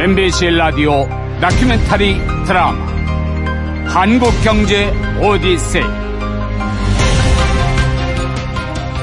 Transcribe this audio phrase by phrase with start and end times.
[0.00, 1.08] MBC 라디오
[1.40, 2.14] 다큐멘터리
[2.46, 2.86] 드라마.
[3.84, 5.82] 한국경제 오디세이.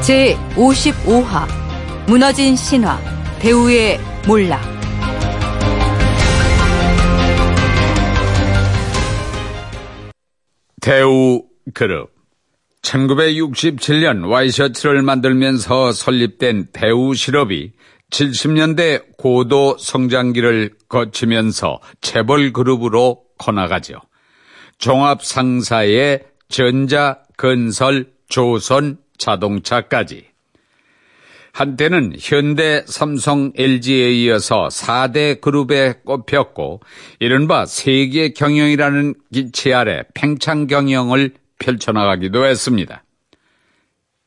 [0.02, 1.46] 제 55화
[2.08, 2.98] 무너진 신화
[3.42, 4.62] 배우의 몰락.
[10.80, 11.44] 대우
[11.74, 12.16] 그룹.
[12.84, 17.74] 1967년 와이셔츠를 만들면서 설립된 대우 실업이
[18.12, 23.96] 70년대 고도 성장기를 거치면서 재벌 그룹으로 커나가죠.
[24.78, 30.28] 종합 상사의 전자, 건설, 조선, 자동차까지.
[31.52, 36.82] 한때는 현대, 삼성, LG에 이어서 4대 그룹에 꼽혔고
[37.20, 43.04] 이른바 세계 경영이라는 기치 아래 팽창 경영을 펼쳐나가기도 했습니다.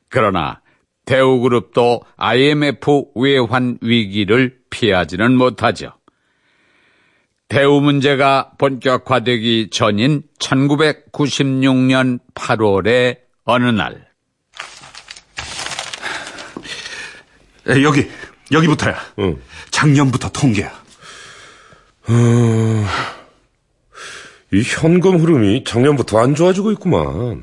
[0.08, 0.60] 그러나
[1.04, 5.97] 대우그룹도 IMF 외환 위기를 피하지는 못하죠.
[7.48, 14.06] 대우 문제가 본격화되기 전인 1996년 8월의 어느 날.
[17.68, 18.06] 에, 여기,
[18.52, 18.96] 여기부터야.
[19.20, 19.40] 응.
[19.70, 20.70] 작년부터 통계야.
[24.52, 27.42] 이 현금 흐름이 작년부터 안 좋아지고 있구만.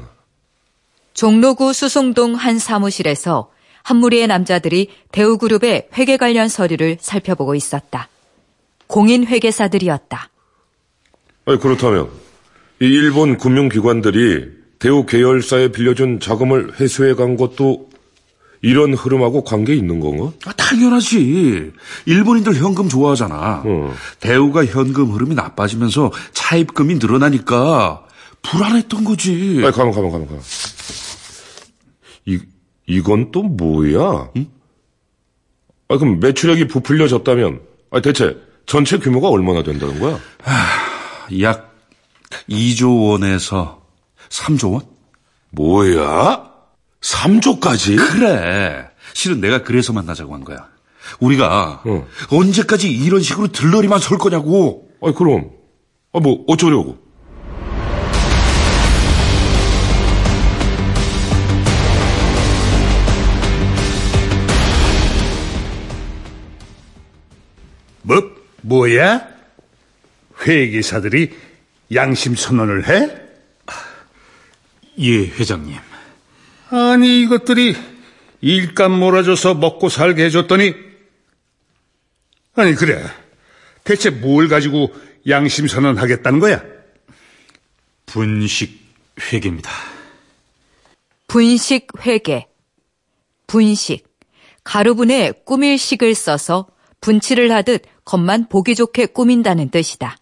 [1.16, 8.09] 종로구 수송동 한 사무실에서 한 무리의 남자들이 대우그룹의 회계 관련 서류를 살펴보고 있었다.
[8.88, 10.30] 공인 회계사들이었다.
[11.45, 12.09] 아니, 그렇다면
[12.81, 17.89] 이 일본 금융기관들이 대우 계열사에 빌려준 자금을 회수해 간 것도
[18.61, 20.31] 이런 흐름하고 관계 있는 건가?
[20.45, 21.72] 아, 당연하지.
[22.05, 23.64] 일본인들 현금 좋아하잖아.
[23.66, 23.94] 어.
[24.19, 28.05] 대우가 현금 흐름이 나빠지면서 차입금이 늘어나니까
[28.42, 29.61] 불안했던 거지.
[29.64, 30.42] 아니, 가만, 가만, 가만, 가만.
[32.25, 32.39] 이,
[32.88, 34.31] 이건 또 뭐야?
[35.88, 37.61] 아, 그럼 매출액이 부풀려졌다면,
[37.92, 40.19] 아, 대체 전체 규모가 얼마나 된다는 거야?
[41.41, 41.75] 약
[42.49, 43.81] 2조 원에서
[44.30, 44.81] 3조 원?
[45.52, 46.52] 뭐야?
[47.02, 47.98] 3조까지?
[47.98, 48.89] 그래.
[49.14, 50.67] 실은 내가 그래서 만나자고 한 거야.
[51.20, 52.08] 우리가 어.
[52.31, 54.89] 언제까지 이런 식으로 들러리만 설 거냐고.
[55.02, 55.52] 아니, 그럼.
[56.14, 56.98] 아, 뭐, 어쩌려고?
[68.02, 68.21] 뭐,
[68.65, 69.27] 뭐야?
[70.42, 71.37] 회계사들이
[71.93, 73.26] 양심 선언을 해?
[74.98, 75.77] 예, 회장님.
[76.70, 77.75] 아니, 이것들이
[78.42, 80.73] 일감 몰아줘서 먹고 살게 해줬더니,
[82.55, 83.04] 아니, 그래.
[83.83, 84.93] 대체 뭘 가지고
[85.27, 86.64] 양심 선언하겠다는 거야?
[88.08, 88.80] 분식
[89.31, 89.70] 회계입니다.
[91.27, 92.48] 분식 회계.
[93.45, 94.08] 분식.
[94.64, 96.67] 가루분에 꾸밀식을 써서
[97.05, 100.17] 분칠을 하듯 겉만 보기 좋게 꾸민다는 뜻이다.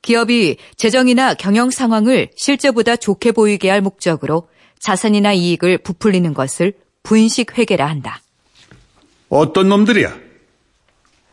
[0.00, 7.84] 기업이 재정이나 경영 상황을 실제보다 좋게 보이게 할 목적으로 자산이나 이익을 부풀리는 것을 분식 회계라
[7.84, 8.20] 한다.
[9.28, 10.16] 어떤 놈들이야?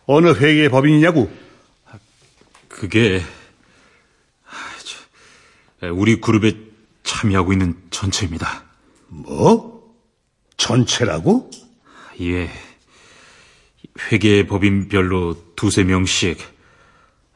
[0.08, 1.32] 어느 회계 법인이냐고?
[2.68, 3.22] 그게
[4.48, 4.56] 아,
[5.80, 6.58] 저, 우리 그룹에
[7.04, 8.64] 참여하고 있는 전체입니다.
[9.10, 9.94] 뭐?
[10.58, 11.52] 전체라고?
[12.22, 12.50] 예.
[14.12, 16.40] 회계 법인별로 두세 명씩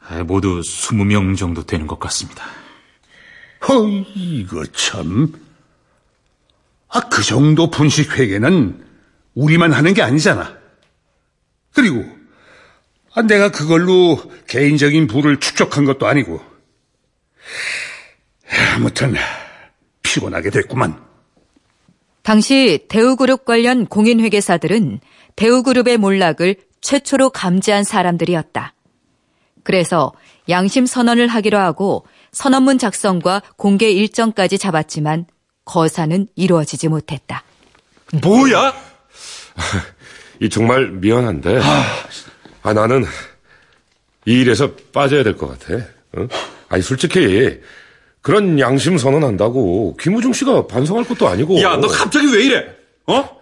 [0.08, 2.44] 아, 모두 20명 정도 되는 것 같습니다.
[3.68, 5.32] 어, 이거 참.
[6.88, 8.84] 아, 그 정도 분식 회계는
[9.34, 10.56] 우리만 하는 게 아니잖아.
[11.74, 12.04] 그리고,
[13.12, 16.40] 아, 내가 그걸로 개인적인 부를 축적한 것도 아니고.
[18.74, 19.14] 아무튼,
[20.02, 20.98] 피곤하게 됐구만.
[22.22, 25.00] 당시 대우그룹 관련 공인회계사들은
[25.38, 28.74] 대우그룹의 몰락을 최초로 감지한 사람들이었다.
[29.62, 30.12] 그래서
[30.48, 35.26] 양심 선언을 하기로 하고 선언문 작성과 공개 일정까지 잡았지만
[35.64, 37.44] 거사는 이루어지지 못했다.
[38.20, 38.74] 뭐야?
[40.42, 41.60] 이 정말 미안한데.
[42.62, 43.04] 아, 나는
[44.26, 45.84] 이 일에서 빠져야 될 것 같아.
[46.16, 46.26] 어?
[46.68, 47.60] 아니, 솔직히,
[48.22, 51.60] 그런 양심 선언한다고 김우중 씨가 반성할 것도 아니고.
[51.62, 52.66] 야, 너 갑자기 왜 이래?
[53.06, 53.37] 어?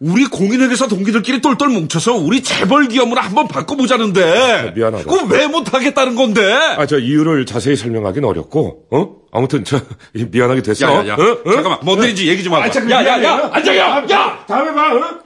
[0.00, 4.72] 우리 공인회계사 동기들끼리 똘똘 뭉쳐서 우리 재벌 기업으로 한번 바꿔보자는데.
[4.76, 5.10] 미안하다.
[5.10, 6.42] 그럼 왜 못하겠다는 건데?
[6.76, 9.16] 아, 저 이유를 자세히 설명하긴 어렵고, 어?
[9.32, 9.80] 아무튼 저
[10.14, 10.86] 미안하게 됐어.
[10.86, 11.14] 야, 야, 야.
[11.14, 11.40] 어?
[11.44, 11.52] 어?
[11.52, 12.88] 잠깐만, 뭔 일인지 얘기 좀 하자.
[12.90, 14.44] 야, 야, 야, 앉아야, 야!
[14.46, 14.94] 다음에 봐.
[14.94, 15.18] 어?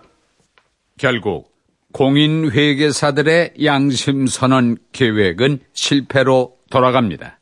[0.97, 1.53] 결국
[1.93, 7.41] 공인회계사들의 양심선언 계획은 실패로 돌아갑니다.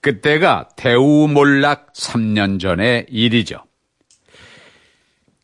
[0.00, 3.64] 그때가 대우 몰락 3년 전의 일이죠.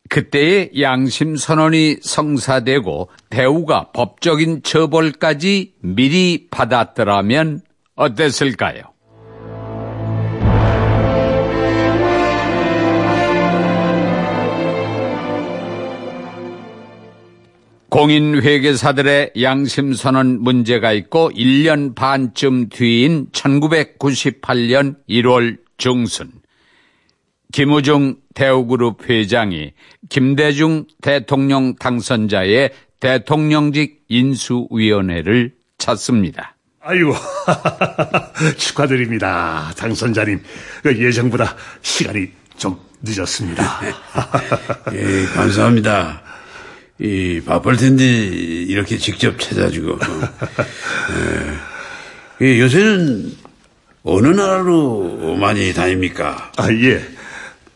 [0.09, 7.61] 그때의 양심 선언이 성사되고 대우가 법적인 처벌까지 미리 받았더라면
[7.95, 8.83] 어땠을까요?
[17.89, 26.31] 공인회계사들의 양심선언 문제가 있고 1년 반쯤 뒤인 1998년 1월 중순
[27.51, 29.73] 김우중 대우그룹 회장이
[30.09, 36.55] 김대중 대통령 당선자의 대통령직 인수위원회를 찾습니다.
[36.81, 37.13] 아이고,
[38.57, 39.71] 축하드립니다.
[39.77, 40.41] 당선자님.
[40.83, 43.81] 그 예정보다 시간이 좀 늦었습니다.
[44.93, 46.21] 예, 감사합니다.
[46.99, 49.99] 이, 바쁠 텐데, 이렇게 직접 찾아주고.
[52.39, 52.45] 예.
[52.47, 53.33] 예, 요새는
[54.03, 56.51] 어느 나라로 많이 다닙니까?
[56.55, 57.16] 아, 예.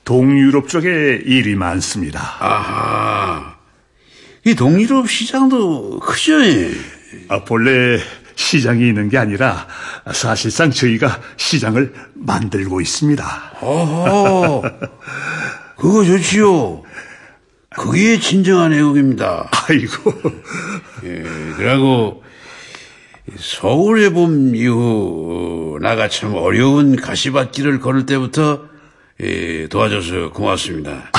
[0.04, 2.20] 동유럽 쪽에 일이 많습니다.
[2.40, 3.56] 아하.
[4.46, 6.44] 이 동유럽 시장도 크죠?
[6.44, 6.72] 예.
[7.28, 8.00] 아, 본래
[8.36, 9.68] 시장이 있는 게 아니라
[10.14, 13.54] 사실상 저희가 시장을 만들고 있습니다.
[13.62, 14.64] 어허.
[15.78, 16.84] 그거 좋지요.
[17.76, 19.50] 그게 진정한 애국입니다.
[19.68, 20.14] 아이고.
[21.06, 21.24] 예,
[21.58, 22.24] 그러고
[23.38, 28.71] 서울에 봄 이후 나가 참 어려운 가시밭길을 걸을 때부터
[29.22, 31.12] 예, 도와줘서 고맙습니다.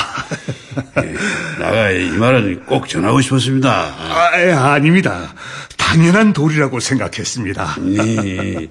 [0.97, 1.13] 예,
[1.59, 3.71] 나가 이 말은 꼭 전하고 싶었습니다.
[3.71, 5.33] 아, 예, 아닙니다.
[5.77, 7.77] 당연한 도리라고 생각했습니다.
[7.85, 8.69] 예, 예,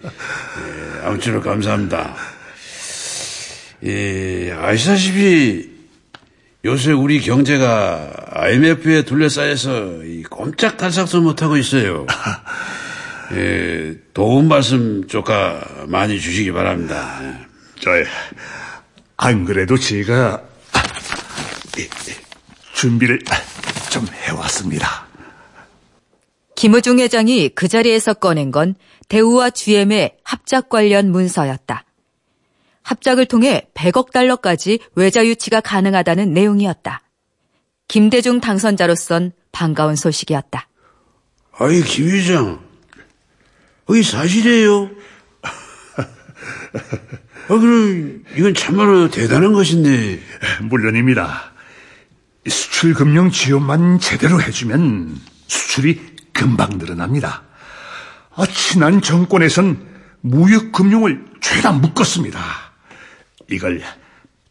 [1.05, 2.15] 아무쪼록 감사합니다.
[3.85, 5.73] 예, 아시다시피
[6.65, 12.07] 요새 우리 경제가 IMF에 둘러싸여서 이 꼼짝달싹도 못하고 있어요.
[13.35, 17.19] 예, 도움 말씀 조카 많이 주시기 바랍니다.
[17.81, 17.91] 저,
[19.25, 20.43] 안 그래도 제가
[21.79, 21.89] 예,
[22.75, 23.21] 준비를
[23.89, 25.07] 좀 해왔습니다.
[26.57, 28.75] 김우중 회장이 그 자리에서 꺼낸 건
[29.09, 31.85] 대우와 GM의 합작 관련 문서였다.
[32.83, 37.03] 합작을 통해 100억 달러까지 외자 유치가 가능하다는 내용이었다.
[37.87, 40.67] 김대중 당선자로선 반가운 소식이었다.
[41.61, 42.61] 아이, 김 회장.
[43.89, 44.91] 이 사실이에요?
[47.45, 50.21] 아, 그럼, 이건 참말로 대단한 것인데.
[50.63, 51.53] 물론입니다.
[52.49, 56.01] 수출 금융 지원만 제대로 해주면 수출이
[56.33, 57.43] 금방 늘어납니다.
[58.35, 59.87] 아, 지난 정권에선
[60.21, 62.41] 무역 금융을 죄다 묶었습니다.
[63.51, 63.83] 이걸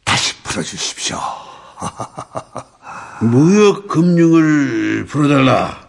[0.04, 1.18] 다시 풀어주십시오.
[3.22, 5.88] 무역 금융을 풀어달라.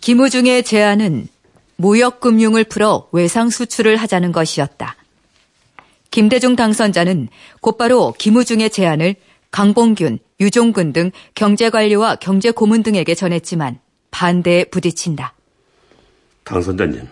[0.00, 1.28] 김우중의 제안은
[1.76, 4.96] 무역 금융을 풀어 외상 수출을 하자는 것이었다.
[6.16, 7.28] 김대중 당선자는
[7.60, 9.16] 곧바로 김우중의 제안을
[9.50, 13.80] 강봉균, 유종근 등 경제관료와 경제고문 등에게 전했지만
[14.10, 15.34] 반대에 부딪힌다.
[16.44, 17.02] 당선자님,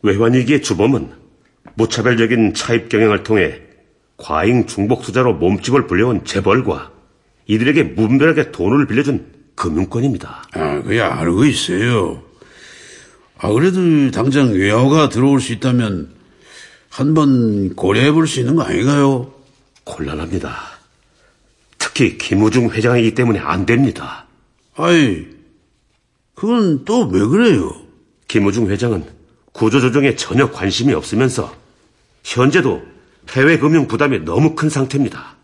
[0.00, 1.10] 외환위기의 주범은
[1.74, 3.60] 무차별적인 차입 경영을 통해
[4.16, 6.92] 과잉 중복 투자로 몸집을 불려온 재벌과
[7.46, 10.44] 이들에게 무분별하게 돈을 빌려준 금융권입니다.
[10.54, 12.22] 아, 그야 알고 있어요.
[13.36, 16.21] 아, 그래도 당장 외화가 들어올 수 있다면
[16.92, 19.32] 한번 고려해 볼 수 있는 거 아닌가요?
[19.84, 20.54] 곤란합니다.
[21.78, 24.26] 특히 김우중 회장이기 때문에 안 됩니다.
[24.76, 25.26] 아이,
[26.34, 27.72] 그건 또 왜 그래요?
[28.28, 29.04] 김우중 회장은
[29.52, 31.54] 구조조정에 전혀 관심이 없으면서
[32.24, 32.82] 현재도
[33.30, 35.36] 해외 금융 부담이 너무 큰 상태입니다.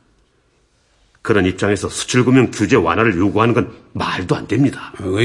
[1.23, 4.93] 그런 입장에서 수출금융 규제 완화를 요구하는 건 말도 안 됩니다.
[4.99, 5.19] 아, 그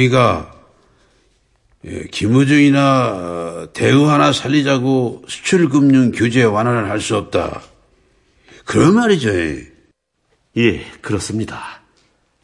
[1.85, 7.61] 예, 김우중이나 대우 하나 살리자고 수출금융 규제 완화를 할 수 없다.
[8.65, 9.29] 그런 말이죠.
[10.57, 11.81] 예, 그렇습니다.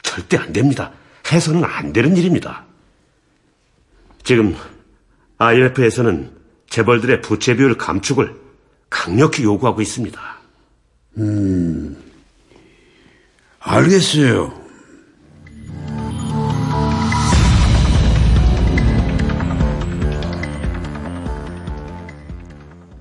[0.02, 0.92] 절대 안 됩니다.
[1.32, 2.66] 해서는 안 되는 일입니다.
[4.22, 4.54] 지금
[5.38, 6.30] IMF에서는
[6.68, 8.34] 재벌들의 부채 비율 감축을
[8.90, 10.20] 강력히 요구하고 있습니다.
[13.60, 14.59] 알겠어요.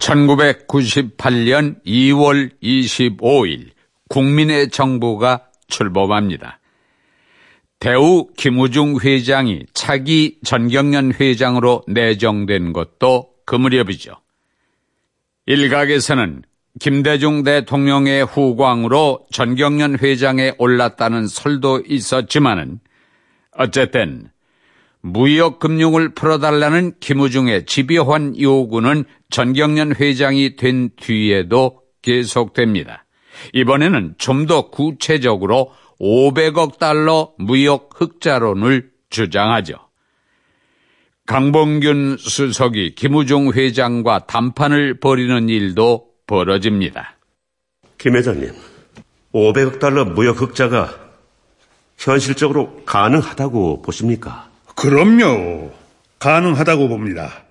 [0.09, 3.69] 1998년 2월 25일
[4.09, 6.59] 국민의 정부가 출범합니다.
[7.79, 14.15] 대우 김우중 회장이 차기 전경련 회장으로 내정된 것도 그 무렵이죠.
[15.45, 16.41] 일각에서는
[16.79, 22.79] 김대중 대통령의 후광으로 전경련 회장에 올랐다는 설도 있었지만은
[23.51, 24.29] 어쨌든
[25.01, 33.05] 무역 금융을 풀어달라는 김우중의 집요한 요구는 전경련 회장이 된 뒤에도 계속됩니다.
[33.53, 39.75] 이번에는 좀 더 구체적으로 500억 달러 무역 흑자론을 주장하죠.
[41.25, 47.17] 강봉균 수석이 김우중 회장과 담판을 벌이는 일도 벌어집니다.
[47.97, 48.51] 김 회장님,
[49.33, 50.89] 500억 달러 무역 흑자가
[51.97, 54.48] 현실적으로 가능하다고 보십니까?
[54.79, 55.73] 그럼요.
[56.19, 57.43] 가능하다고 봅니다.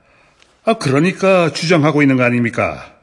[0.65, 2.95] 아, 그러니까 주장하고 있는 거 아닙니까?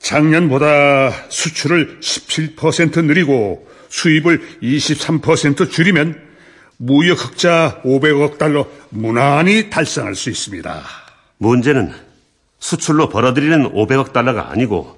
[0.00, 6.22] 작년보다 수출을 17% 늘리고 수입을 23% 줄이면
[6.78, 10.82] 무역 흑자 500억 달러 무난히 달성할 수 있습니다.
[11.36, 11.92] 문제는
[12.58, 14.96] 수출로 벌어들이는 500억 달러가 아니고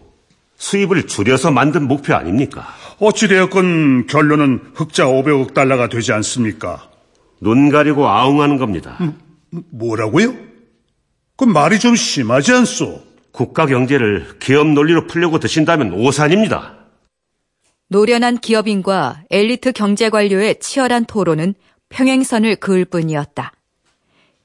[0.57, 2.69] 수입을 줄여서 만든 목표 아닙니까?
[3.00, 6.96] 어찌되었건 결론은 흑자 500억 달러가 되지 않습니까?
[7.40, 8.99] 눈 가리고 아웅하는 겁니다.
[9.50, 10.35] 뭐라고요?
[11.37, 13.02] 그 말이 좀 심하지 않소?
[13.31, 16.75] 국가 경제를 기업 논리로 풀려고 드신다면 오산입니다.
[17.88, 21.55] 노련한 기업인과 엘리트 경제 관료의 치열한 토론은
[21.90, 23.52] 평행선을 그을 뿐이었다.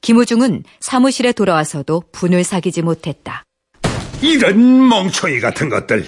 [0.02, 3.44] 김우중은 사무실에 돌아와서도 분을 사기지 못했다.
[4.20, 6.06] 이런 멍청이 같은 것들.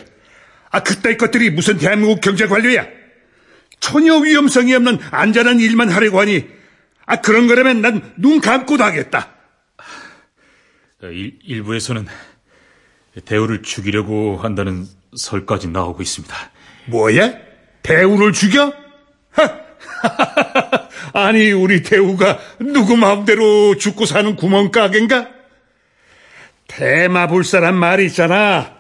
[0.71, 2.87] 아, 그따위 것들이 무슨 대한민국 경제 관료야?
[3.81, 6.45] 전혀 위험성이 없는 안전한 일만 하려고 하니,
[7.07, 9.29] 아, 그런 거라면 난 눈 감고도 하겠다.
[11.03, 12.07] 일, 일부에서는
[13.25, 16.35] 대우를 죽이려고 한다는 설까지 나오고 있습니다.
[16.87, 17.35] 뭐야?
[17.83, 18.73] 대우를 죽여?
[21.13, 25.29] 아니, 우리 대우가 누구 마음대로 죽고 사는 구멍가게인가?
[26.69, 28.75] 대마불사란 말이 있잖아.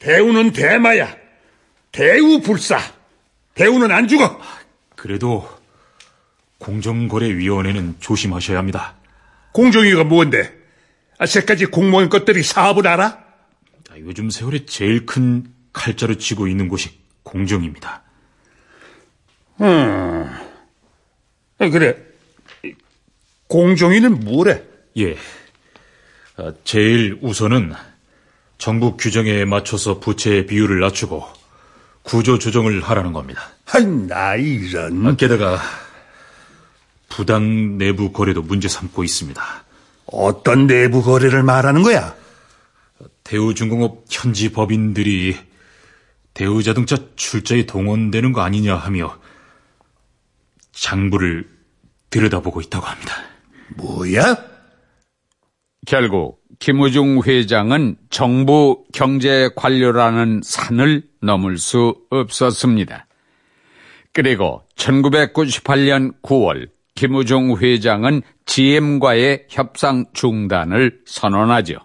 [0.00, 1.16] 대우는 대마야.
[1.92, 2.78] 대우불사.
[3.54, 4.38] 대우는 안 죽어.
[4.96, 5.48] 그래도
[6.58, 8.94] 공정거래위원회는 조심하셔야 합니다.
[9.52, 10.52] 공정위가 뭔데?
[11.18, 13.24] 아, 새까지 공무원 것들이 사업을 알아?
[13.90, 16.90] 아, 요즘 세월에 제일 큰 칼자루 치고 있는 곳이
[17.22, 18.02] 공정입니다.
[19.60, 20.26] 음.
[21.58, 21.96] 아, 그래.
[23.48, 24.62] 공정위는 뭐래?
[24.98, 25.16] 예.
[26.36, 27.72] 아, 제일 우선은
[28.58, 31.24] 정부 규정에 맞춰서 부채의 비율을 낮추고
[32.02, 33.50] 구조 조정을 하라는 겁니다.
[33.72, 35.06] 아이, 나 이런.
[35.06, 35.58] 아, 게다가
[37.14, 39.40] 부당 내부 거래도 문제 삼고 있습니다.
[40.06, 42.12] 어떤 내부 거래를 말하는 거야?
[43.22, 45.36] 대우중공업 현지 법인들이
[46.34, 49.16] 대우자동차 출자에 동원되는 거 아니냐 하며
[50.72, 51.48] 장부를
[52.10, 53.14] 들여다보고 있다고 합니다.
[53.76, 54.36] 뭐야?
[55.86, 63.06] 결국 김우중 회장은 정부 경제 관료라는 산을 넘을 수 없었습니다.
[64.12, 71.78] 그리고 1998년 9월 김우중 회장은 GM과의 협상 중단을 선언하죠.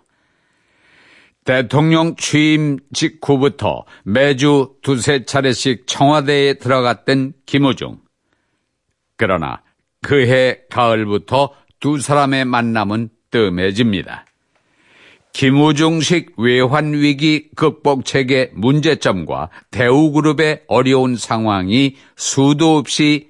[1.45, 7.99] 대통령 취임 직후부터 매주 두세 차례씩 청와대에 들어갔던 김우중.
[9.17, 9.61] 그러나
[10.01, 14.25] 그해 가을부터 두 사람의 만남은 뜸해집니다.
[15.33, 23.29] 김우중식 외환위기 극복책의 문제점과 대우그룹의 어려운 상황이 수도 없이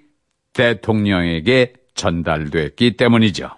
[0.54, 3.50] 대통령에게 전달됐기 때문이죠.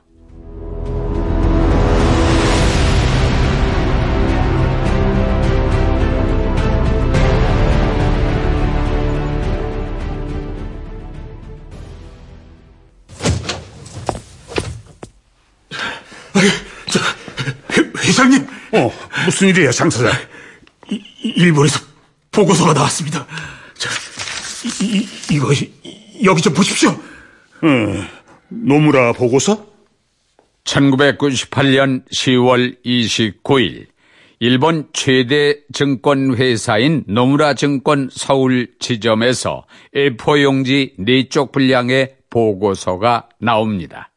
[16.89, 16.99] 저,
[17.99, 18.47] 회장님!
[18.73, 18.91] 어,
[19.25, 20.11] 무슨 일이야, 장사장?
[20.89, 21.79] 이, 일본에서
[22.31, 23.25] 보고서가 나왔습니다.
[23.77, 23.89] 자,
[24.81, 25.53] 이, 이, 이거,
[26.23, 26.91] 여기 좀 보십시오.
[27.63, 28.07] 음,
[28.49, 29.71] 노무라 보고서?
[30.63, 33.87] 1998년 10월 29일
[34.39, 44.11] 일본 최대 증권회사인 노무라 증권 서울 지점에서 A4 용지 4쪽 분량의 보고서가 나옵니다.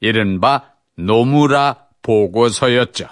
[0.00, 3.08] 이른바 노무라 보고서였죠.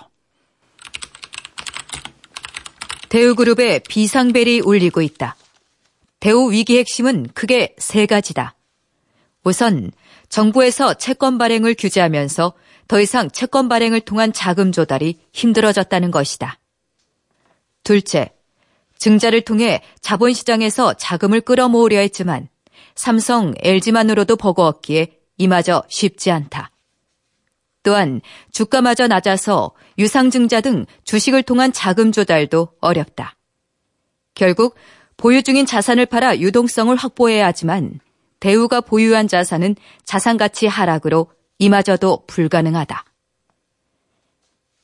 [3.08, 5.34] 대우그룹의 비상벨이 울리고 있다.
[6.20, 8.56] 대우 위기 핵심은 크게 세 가지다.
[9.44, 9.92] 우선
[10.28, 12.52] 정부에서 채권 발행을 규제하면서
[12.88, 16.58] 더 이상 채권 발행을 통한 자금 조달이 힘들어졌다는 것이다.
[17.84, 18.32] 둘째,
[18.98, 22.48] 증자를 통해 자본시장에서 자금을 끌어모으려 했지만
[22.94, 26.72] 삼성, LG만으로도 버거웠기에 이마저 쉽지 않다.
[27.84, 28.20] 또한
[28.50, 33.36] 주가마저 낮아서 유상증자 등 주식을 통한 자금 조달도 어렵다.
[34.34, 34.74] 결국
[35.18, 38.00] 보유 중인 자산을 팔아 유동성을 확보해야 하지만
[38.38, 43.04] 대우가 보유한 자산은 자산 가치 하락으로 이마저도 불가능하다.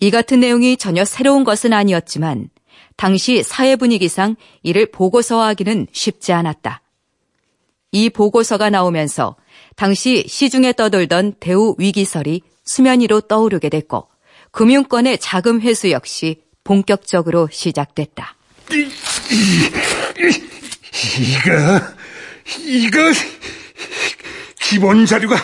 [0.01, 2.51] 이 같은 내용이 전혀 새로운 것은 아니었지만
[2.97, 6.83] 당시 사회 분위기상 이를 보고서화하기는 쉽지 않았다.
[7.93, 9.37] 이 보고서가 나오면서
[9.77, 14.09] 당시 시중에 떠돌던 대우 위기설이 수면 위로 떠오르게 됐고
[14.51, 18.35] 금융권의 자금 회수 역시 본격적으로 시작됐다.
[21.19, 21.81] 이거,
[22.59, 22.99] 이거,
[24.61, 25.37] 기본 자료가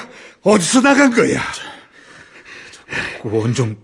[0.43, 1.41] 어디서 나간 거야?
[3.23, 3.77] 원종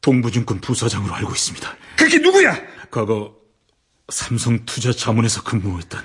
[0.00, 1.76] 동부증권 부사장으로 알고 있습니다.
[1.96, 2.56] 그게 누구야?
[2.90, 3.34] 과거
[4.08, 6.00] 삼성투자 자문에서 근무했던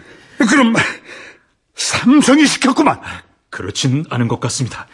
[0.49, 0.73] 그럼
[1.75, 2.99] 삼성이 시켰구만.
[3.49, 4.87] 그렇진 않은 것 같습니다.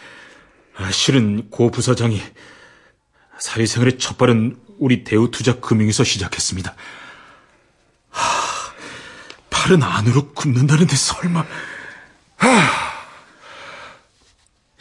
[0.75, 2.21] 아, 실은 고 부사장이
[3.39, 6.75] 사회생활의 첫 발은 우리 대우투자금융에서 시작했습니다.
[9.67, 11.45] 하, 팔은 안으로 굽는다는데 설마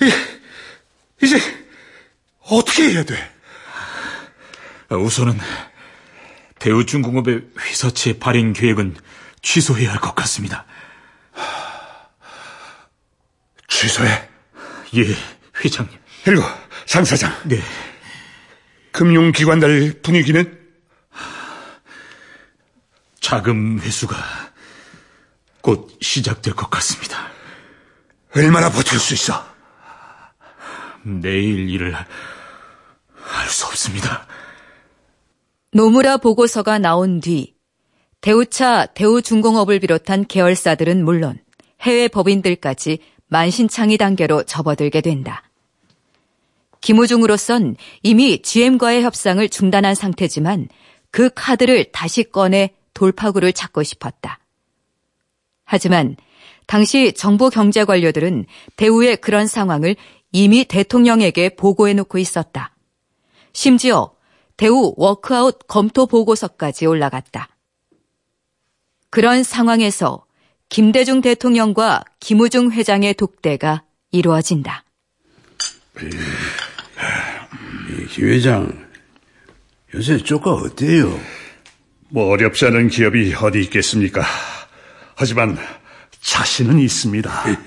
[0.00, 0.12] 이,
[1.22, 1.38] 이제
[2.42, 3.34] 어떻게 해야 돼?
[4.88, 5.38] 아, 우선은
[6.60, 8.96] 대우중공업의 회사채 발행 계획은
[9.42, 10.64] 취소해야 할 것 같습니다.
[13.68, 14.28] 취소해.
[14.94, 15.04] 예,
[15.64, 15.98] 회장님.
[16.24, 16.42] 그리고
[16.86, 17.60] 상 사장, 네,
[18.92, 20.58] 금융기관들 분위기는
[23.20, 24.45] 자금 회수가
[25.66, 27.26] 곧 시작될 것 같습니다.
[28.36, 29.44] 얼마나 버틸 수 있어?
[31.02, 31.92] 내일 일을
[33.12, 34.28] 할수 없습니다.
[35.72, 37.56] 노무라 보고서가 나온 뒤
[38.20, 41.36] 대우차, 대우중공업을 비롯한 계열사들은 물론
[41.80, 45.42] 해외 법인들까지 만신창이 단계로 접어들게 된다.
[46.80, 50.68] 김우중으로선 이미 GM과의 협상을 중단한 상태지만
[51.10, 54.38] 그 카드를 다시 꺼내 돌파구를 찾고 싶었다.
[55.66, 56.16] 하지만
[56.66, 58.46] 당시 정부 경제 관료들은
[58.76, 59.96] 대우의 그런 상황을
[60.32, 62.74] 이미 대통령에게 보고해 놓고 있었다.
[63.52, 64.12] 심지어
[64.56, 67.48] 대우 워크아웃 검토 보고서까지 올라갔다.
[69.10, 70.24] 그런 상황에서
[70.68, 74.84] 김대중 대통령과 김우중 회장의 독대가 이루어진다.
[78.10, 78.86] 김 회장,
[79.94, 81.18] 요새 쪼가 어때요?
[82.08, 84.22] 뭐 어렵지 않은 기업이 어디 있겠습니까?
[85.16, 85.58] 하지만
[86.20, 87.44] 자신은 있습니다.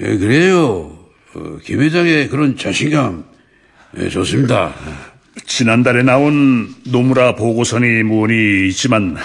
[0.00, 0.98] 예, 그래요.
[1.34, 3.24] 어, 김 회장의 그런 자신감
[3.98, 4.74] 예, 좋습니다.
[5.46, 9.16] 지난달에 나온 노무라 보고서니 뭐니 있지만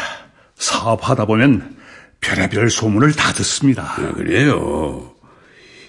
[0.55, 1.77] 사업하다 보면
[2.19, 3.95] 별의별 소문을 다 듣습니다.
[3.97, 5.13] 아, 그래요.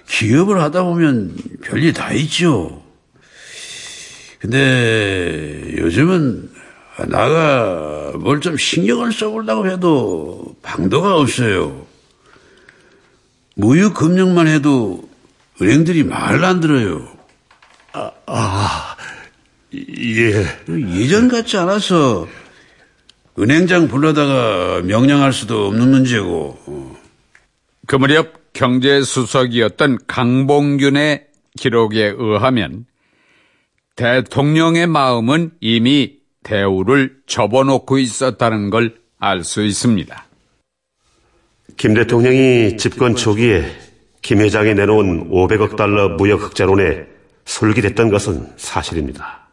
[0.06, 2.84] 기업을 하다 보면 별일 다 있죠.
[4.38, 6.53] 근데 요즘은
[6.96, 11.86] 나가 뭘 좀 신경을 써보려고 해도 방도가 없어요.
[13.56, 15.08] 무유금융만 해도
[15.60, 17.08] 은행들이 말을 안 들어요.
[19.74, 20.46] 예.
[20.98, 22.28] 예전 같지 않아서
[23.38, 26.96] 은행장 불러다가 명령할 수도 없는 문제고.
[27.86, 31.26] 그 무렵 경제수석이었던 강봉균의
[31.58, 32.86] 기록에 의하면
[33.96, 40.26] 대통령의 마음은 이미 대우를 접어놓고 있었다는 걸 알 수 있습니다.
[41.78, 43.64] 김 대통령이 집권 초기에
[44.20, 47.06] 김 회장이 내놓은 500억 달러 무역 흑자론에
[47.46, 49.48] 솔깃했던 것은 사실입니다.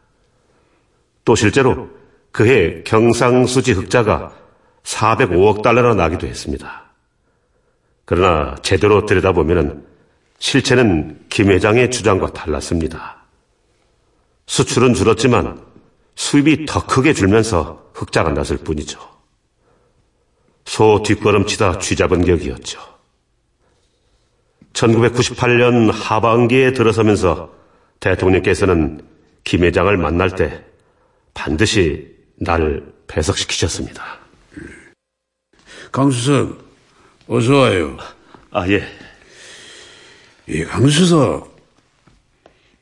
[1.24, 1.90] 또 실제로
[2.34, 4.34] 그해 경상수지 흑자가
[4.84, 6.84] 405억 달러나 나기도 했습니다.
[8.04, 9.86] 그러나 제대로 들여다보면
[10.40, 13.24] 실체는 김 회장의 주장과 달랐습니다.
[14.48, 15.62] 수출은 줄었지만
[16.22, 19.00] 수입이 더 크게 줄면서 흑자가 났을 뿐이죠.
[20.66, 22.80] 소 뒷걸음치다 쥐잡은 격이었죠.
[24.74, 27.52] 1998년 하반기에 들어서면서
[28.00, 29.02] 대통령께서는
[29.44, 30.64] 김 회장을 만날 때
[31.34, 34.20] 반드시 나를 배석시키셨습니다.
[35.92, 36.64] 강수석,
[37.28, 37.98] 어서 와요.
[38.52, 38.84] 아, 예.
[40.50, 41.58] 예, 강수석.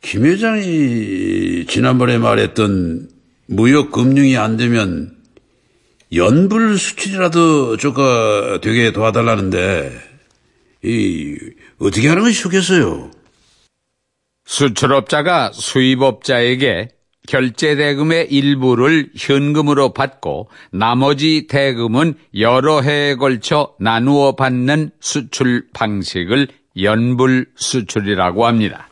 [0.01, 3.18] 김 회장이 지난번에 말했던
[3.51, 5.17] 무역 금융이 안 되면
[6.13, 9.91] 연불 수출이라도 조가 되게 도와달라는데
[10.83, 11.35] 이
[11.79, 13.09] 어떻게 하는 것이 좋겠어요?
[14.45, 16.89] 수출업자가 수입업자에게
[17.27, 26.49] 결제 대금의 일부를 현금으로 받고 나머지 대금은 여러 해에 걸쳐 나누어 받는 수출 방식을
[26.81, 28.89] 연불 수출이라고 합니다.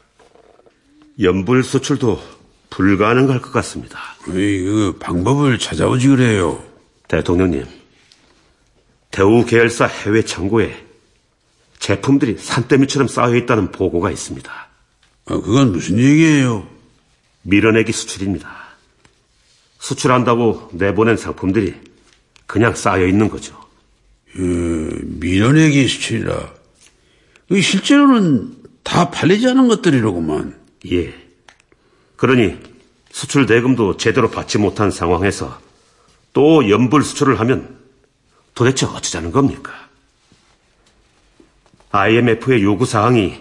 [1.19, 2.36] 연불 수출도
[2.77, 3.99] 불가능할 것 같습니다.
[4.27, 6.63] 이, 그 방법을 찾아오지 그래요.
[7.07, 7.65] 대통령님,
[9.09, 10.85] 대우 계열사 해외 창고에
[11.79, 14.51] 제품들이 산더미처럼 쌓여 있다는 보고가 있습니다.
[14.51, 16.67] 아, 그건 무슨 얘기예요?
[17.41, 18.55] 밀어내기 수출입니다.
[19.79, 21.73] 수출한다고 내보낸 상품들이
[22.45, 23.57] 그냥 쌓여 있는 거죠.
[24.35, 26.53] 밀어내기 수출이라.
[27.49, 30.59] 그 실제로는 다 팔리지 않은 것들이로구만.
[30.91, 31.26] 예.
[32.17, 32.59] 그러니
[33.11, 35.59] 수출 대금도 제대로 받지 못한 상황에서
[36.33, 37.77] 또 연불 수출을 하면
[38.53, 39.71] 도대체 어쩌자는 겁니까?
[41.91, 43.39] IMF의 요구 사항이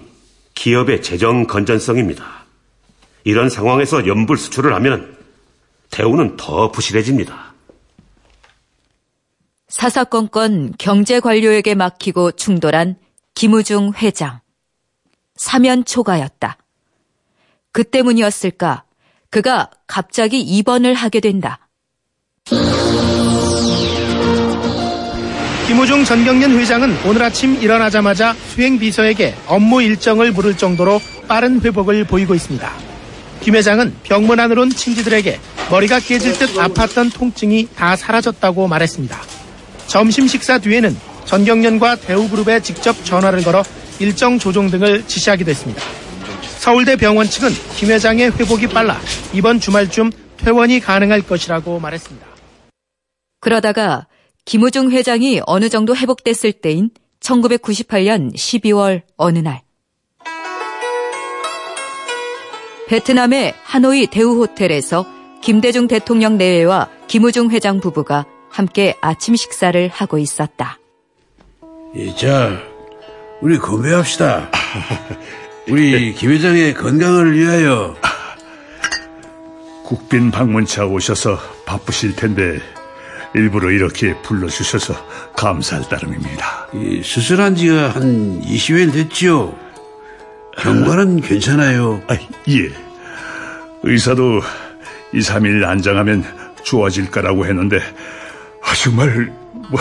[0.55, 2.45] 기업의 재정 건전성입니다.
[3.25, 5.17] 이런 상황에서 연불 수출을 하면
[5.91, 7.55] 대우는 더 부실해집니다.
[9.69, 12.97] 사사건건 경제 관료에게 맡기고 충돌한
[13.35, 14.41] 김우중 회장.
[15.35, 16.57] 사면 초가였다.
[17.77, 18.85] 그 때문이었을까?
[19.29, 21.69] 그가 갑자기 입원을 하게 된다.
[25.67, 32.35] 김우중 전경련 회장은 오늘 아침 일어나자마자 수행 비서에게 업무 일정을 물을 정도로 빠른 회복을 보이고
[32.35, 32.73] 있습니다.
[33.43, 35.39] 김 회장은 병문 안으로 온 친지들에게
[35.71, 39.21] 머리가 깨질 듯 아팠던 통증이 다 사라졌다고 말했습니다.
[39.87, 43.63] 점심 식사 뒤에는 전경련과 대우그룹에 직접 전화를 걸어
[43.99, 45.83] 일정 조정 등을 지시하기도 했습니다.
[46.67, 48.99] 서울대 병원 측은 김 회장의 회복이 빨라
[49.33, 52.27] 이번 주말쯤 퇴원이 가능할 것이라고 말했습니다.
[53.39, 54.09] 그러다가
[54.47, 59.61] 김우중 회장이 어느 정도 회복됐을 때인 1998년 12월 어느 날
[62.89, 65.07] 베트남의 하노이 대우 호텔에서
[65.43, 70.81] 김대중 대통령 내외와 김우중 회장 부부가 함께 아침 식사를 하고 있었다.
[72.19, 72.61] 자,
[73.41, 74.51] 우리 건배합시다.
[75.69, 77.97] 우리 김 회장의 건강을 위하여.
[79.85, 82.59] 국빈 방문차 오셔서 바쁘실 텐데
[83.35, 84.95] 일부러 이렇게 불러주셔서
[85.37, 86.69] 감사할 따름입니다.
[87.05, 89.55] 수술한 지가 한 20일 됐지요.
[90.59, 92.03] 경과는 괜찮아요.
[92.09, 92.15] 아,
[92.49, 92.71] 예.
[93.83, 94.41] 의사도
[95.13, 96.25] 2, 3일 안정하면
[96.65, 97.79] 좋아질 거라고 했는데
[98.63, 99.33] 아, 정말
[99.71, 99.81] 뭐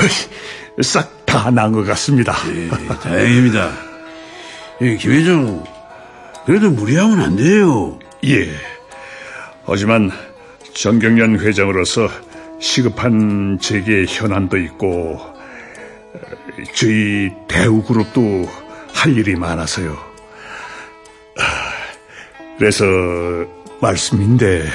[0.82, 2.34] 싹 다 나은 것 같습니다.
[2.54, 2.68] 예,
[3.02, 3.72] 다행입니다.
[4.82, 5.64] 예, 김 회장
[6.46, 7.98] 그래도 무리하면 안 돼요.
[8.26, 8.48] 예.
[9.66, 10.12] 하지만
[10.74, 12.08] 정경련 회장으로서
[12.60, 15.20] 시급한 재계 현안도 있고
[16.76, 18.48] 저희 대우그룹도
[18.94, 19.98] 할 일이 많아서요.
[22.58, 22.86] 그래서
[23.82, 24.66] 말씀인데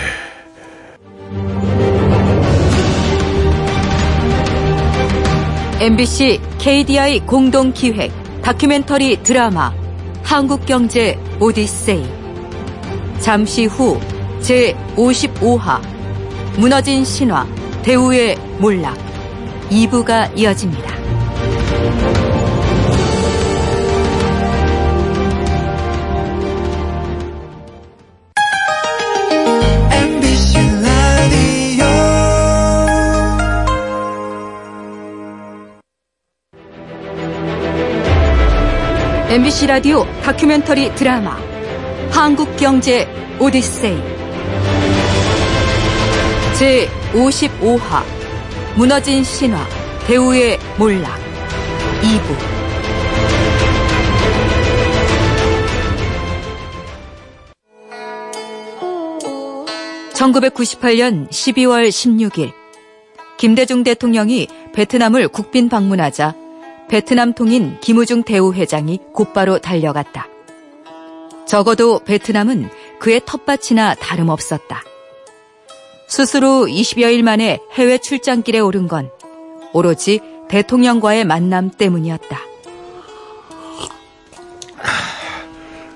[5.81, 9.80] MBC KDI 공동 기획 다큐멘터리 드라마
[10.31, 12.05] 한국경제 오디세이
[13.19, 13.99] 잠시 후
[14.40, 15.81] 제55화
[16.57, 17.45] 무너진 신화
[17.83, 18.97] 대우의 몰락
[19.71, 22.20] 2부가 이어집니다.
[39.31, 41.38] MBC 라디오 다큐멘터리 드라마
[42.11, 43.07] 한국경제
[43.38, 43.97] 오디세이.
[46.59, 48.03] 제55화
[48.75, 49.64] 무너진 신화
[50.09, 51.16] 대우의 몰락
[52.03, 52.37] 2부.
[60.12, 62.53] 1998년 12월 16일
[63.38, 66.50] 김대중 대통령이 베트남을 국빈 방문하자
[66.90, 70.26] 베트남 통인 김우중 대우 회장이 곧바로 달려갔다.
[71.46, 74.83] 적어도 베트남은 그의 텃밭이나 다름없었다.
[76.09, 79.09] 스스로 20여일 만에 해외 출장길에 오른 건
[79.72, 82.37] 오로지 대통령과의 만남 때문이었다.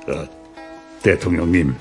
[0.07, 0.29] 어,
[1.03, 1.75] 대통령님,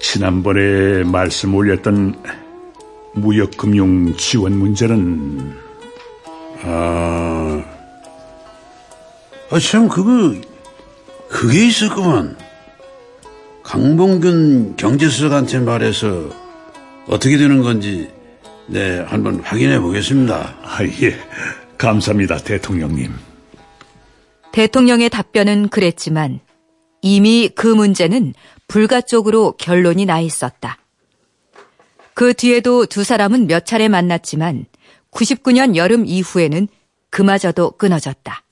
[0.00, 2.14] 지난번에 말씀 올렸던
[3.12, 5.61] 무역금융 지원 문제는
[6.64, 7.64] 아,
[9.50, 10.34] 아, 참, 그거,
[11.28, 12.36] 그게 있었구만.
[13.62, 16.30] 강봉균 경제수석한테 말해서
[17.08, 18.10] 어떻게 되는 건지,
[18.66, 20.54] 네, 한번 확인해 보겠습니다.
[20.62, 21.18] 아, 예.
[21.78, 23.12] 감사합니다, 대통령님.
[24.52, 26.40] 대통령의 답변은 그랬지만
[27.00, 28.34] 이미 그 문제는
[28.68, 30.78] 불가 쪽으로 결론이 나 있었다.
[32.14, 34.66] 그 뒤에도 두 사람은 몇 차례 만났지만
[35.12, 36.68] 99년 여름 이후에는
[37.10, 38.42] 그마저도 끊어졌다.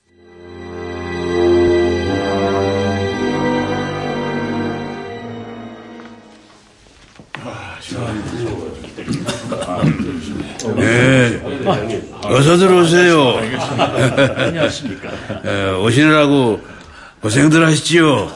[10.75, 11.41] 네,
[12.23, 13.39] 어서 들어오세요.
[14.35, 15.09] 안녕하십니까.
[15.45, 16.61] 에, 오시느라고
[17.21, 18.31] 고생들 하시지요.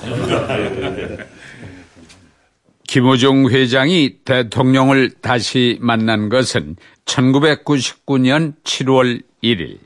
[2.96, 9.80] 김호중 회장이 대통령을 다시 만난 것은 1999년 7월 1일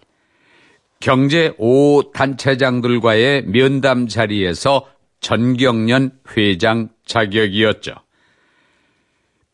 [1.00, 4.88] 경제 5 단체장들과의 면담 자리에서
[5.22, 7.96] 전경련 회장 자격이었죠.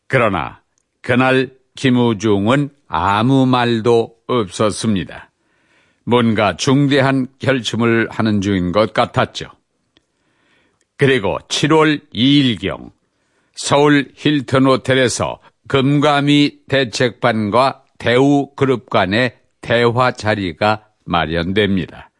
[0.06, 0.60] 그러나
[1.00, 5.30] 그날 김우중은 아무 말도 없었습니다.
[6.04, 9.46] 뭔가 중대한 결심을 하는 중인 것 같았죠.
[10.98, 12.95] 그리고 7월 2일경
[13.56, 22.10] 서울 힐튼 호텔에서 금감위 대책반과 대우그룹 간의 대화 자리가 마련됩니다.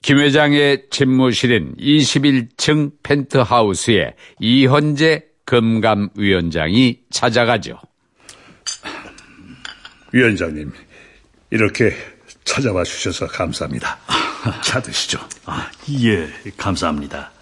[0.00, 7.78] 김 회장의 집무실인 21층 펜트하우스에 이현재 금감위원장이 찾아가죠.
[10.12, 10.72] 위원장님,
[11.50, 11.92] 이렇게
[12.44, 13.98] 찾아와 주셔서 감사합니다.
[14.62, 15.18] 차 드시죠.
[15.46, 17.33] 아, 예, 감사합니다.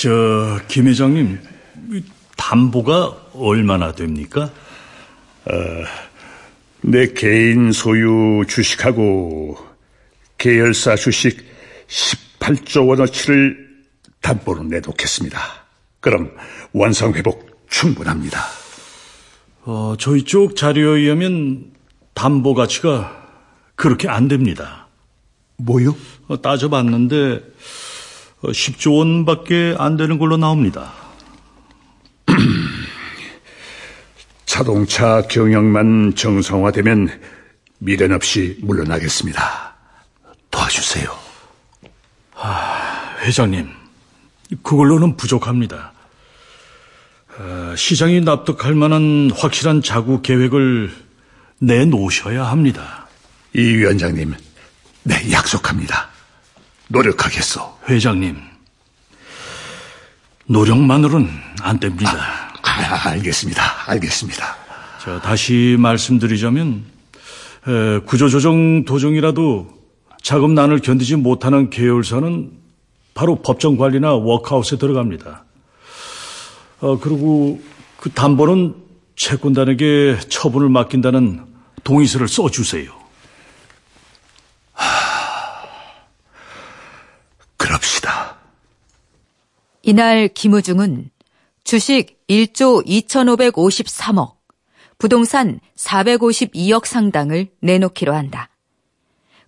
[0.00, 1.38] 저, 김 회장님,
[2.34, 4.50] 담보가 얼마나 됩니까?
[5.44, 5.52] 어,
[6.80, 9.58] 내 개인 소유 주식하고
[10.38, 11.44] 계열사 주식
[11.88, 13.68] 18조 원어치를
[14.22, 15.38] 담보로 내놓겠습니다.
[16.00, 16.34] 그럼
[16.72, 18.40] 원상 회복 충분합니다.
[19.66, 21.72] 어, 저희 쪽 자료에 의하면
[22.14, 23.28] 담보 가치가
[23.74, 24.88] 그렇게 안 됩니다.
[25.58, 25.94] 뭐요?
[26.26, 27.42] 어, 따져봤는데
[28.42, 30.92] 10조 어, 원밖에 안 되는 걸로 나옵니다.
[34.46, 37.20] 자동차 경영만 정상화되면
[37.78, 39.74] 미련 없이 물러나겠습니다.
[40.50, 41.10] 도와주세요.
[42.36, 43.68] 아, 회장님,
[44.62, 45.92] 그걸로는 부족합니다.
[47.38, 50.90] 아, 시장이 납득할 만한 확실한 자구 계획을
[51.60, 53.08] 내놓으셔야 합니다.
[53.54, 54.34] 이 위원장님,
[55.04, 56.10] 네, 약속합니다.
[56.90, 57.78] 노력하겠소.
[57.88, 58.36] 회장님,
[60.46, 61.30] 노력만으로는
[61.62, 62.10] 안 됩니다.
[62.62, 63.62] 아, 알겠습니다.
[63.90, 64.56] 알겠습니다.
[65.02, 66.84] 자, 다시 말씀드리자면,
[67.68, 69.68] 에, 구조조정 도중이라도
[70.22, 72.52] 자금난을 견디지 못하는 계열사는
[73.14, 75.44] 바로 법정 관리나 워크아웃에 들어갑니다.
[76.80, 77.60] 어, 그리고
[77.98, 78.74] 그 담보는
[79.14, 81.44] 채권단에게 처분을 맡긴다는
[81.84, 83.00] 동의서를 써주세요.
[87.60, 88.36] 그럽시다.
[89.90, 91.10] 이날 김우중은
[91.64, 94.34] 주식 1조 2553억,
[94.98, 98.50] 부동산 452억 상당을 내놓기로 한다.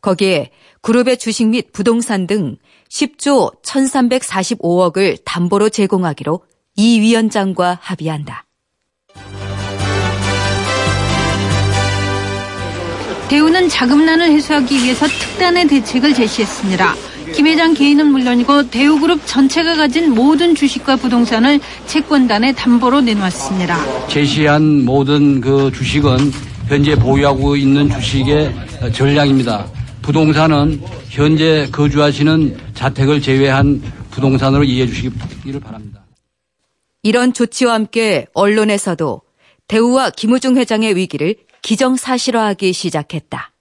[0.01, 0.51] 거기에
[0.81, 2.57] 그룹의 주식 및 부동산 등
[2.91, 8.45] 10조 1345억을 담보로 제공하기로 이 위원장과 합의한다.
[13.29, 17.12] 대우는 자금난을 해소하기 위해서 특단의 대책을 제시했습니다.
[17.35, 24.09] 김 회장 개인은 물론이고 대우그룹 전체가 가진 모든 주식과 부동산을 채권단에 담보로 내놓았습니다.
[24.09, 26.17] 제시한 모든 그 주식은
[26.69, 28.55] 현재 보유하고 있는 주식의
[28.93, 29.67] 전량입니다.
[30.03, 36.05] 부동산은 현재 거주하시는 자택을 제외한 부동산으로 이해해 주시기를 바랍니다.
[37.03, 39.23] 이런 조치와 함께 언론에서도
[39.69, 43.52] 대우와 김우중 회장의 위기를 기정사실화하기 시작했다.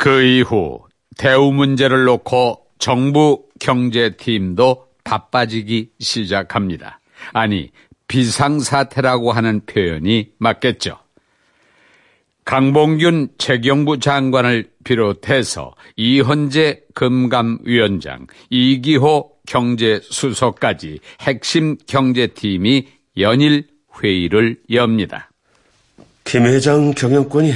[0.00, 0.80] 그 이후
[1.18, 7.00] 대우 문제를 놓고 정부 경제팀도 바빠지기 시작합니다.
[7.34, 7.70] 아니,
[8.08, 10.96] 비상사태라고 하는 표현이 맞겠죠.
[12.46, 23.66] 강봉균 재경부 장관을 비롯해서 이헌재 금감위원장, 이기호 경제수석까지 핵심 경제팀이 연일
[24.02, 25.30] 회의를 엽니다.
[26.24, 27.52] 김 회장 경영권이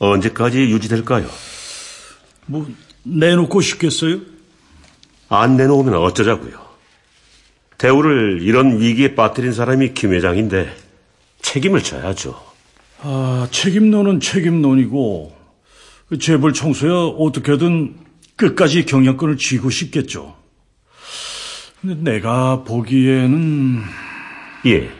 [0.00, 1.51] 언제까지 유지될까요?
[2.46, 2.66] 뭐
[3.04, 4.20] 내놓고 싶겠어요?
[5.28, 6.60] 안 내놓으면 어쩌자고요.
[7.78, 10.72] 대우를 이런 위기에 빠뜨린 사람이 김 회장인데
[11.40, 12.40] 책임을 져야죠.
[13.00, 15.36] 아, 책임론은 책임론이고
[16.08, 17.96] 그 재벌 청소야 어떻게든
[18.36, 20.36] 끝까지 경영권을 쥐고 싶겠죠.
[21.80, 23.82] 근데 내가 보기에는
[24.66, 24.90] 예,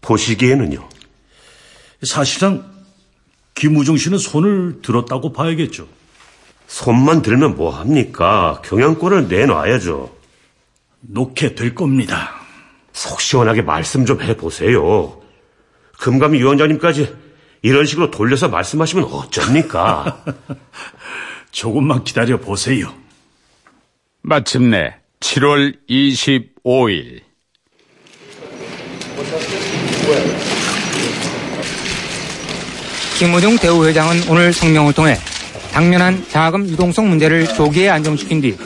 [0.00, 0.88] 보시기에는요.
[2.02, 2.68] 사실상
[3.54, 5.86] 김우중 씨는 손을 들었다고 봐야겠죠.
[6.70, 8.62] 손만 들면 뭐 합니까?
[8.64, 10.16] 경영권을 내놔야죠.
[11.00, 12.30] 놓게 될 겁니다.
[12.92, 15.20] 속 시원하게 말씀 좀 해보세요.
[15.98, 17.12] 금감위 위원장님까지
[17.62, 20.24] 이런 식으로 돌려서 말씀하시면 어쩝니까?
[21.50, 22.94] 조금만 기다려 보세요.
[24.22, 27.22] 마침내 7월 25일
[33.18, 35.16] 김우중 대우 회장은 오늘 성명을 통해
[35.72, 38.56] 당면한 자금 유동성 문제를 조기에 안정시킨 뒤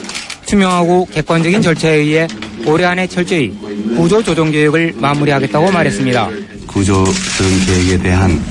[0.45, 2.27] 투명하고 객관적인 절차에 의해
[2.65, 3.53] 올해 안에 철저히
[3.95, 6.29] 구조 조정 계획을 마무리하겠다고 말했습니다.
[6.67, 8.41] 구조 조정 계획에 대한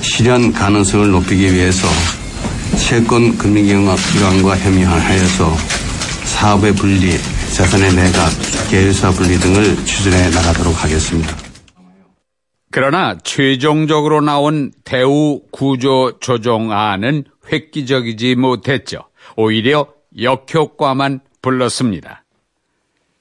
[0.00, 1.86] 실현 가능성을 높이기 위해서
[2.76, 5.56] 채권 금융기관과 협의하여서
[6.24, 7.12] 사업의 분리,
[7.54, 8.30] 자산의 매각,
[8.70, 11.36] 계열사 분리 등을 추진해 나가도록 하겠습니다.
[12.70, 19.04] 그러나 최종적으로 나온 대우 구조 조정안은 획기적이지 못했죠.
[19.36, 19.88] 오히려
[20.20, 22.24] 역효과만 불렀습니다.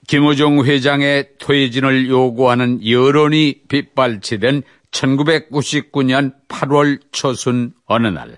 [0.08, 8.38] 김우중 회장의 퇴진을 요구하는 여론이 빗발치던 1999년 8월 초순 어느 날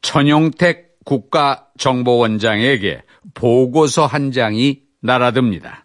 [0.00, 3.02] 천용택 국가정보원장에게
[3.34, 5.84] 보고서 한 장이 날아듭니다.